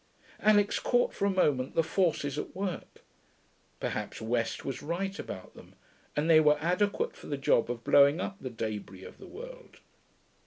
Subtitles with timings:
[0.39, 3.03] Alix caught for a moment the forces at work;
[3.79, 5.75] perhaps West was right about them,
[6.15, 9.79] and they were adequate for the job of blowing up the debris of the world.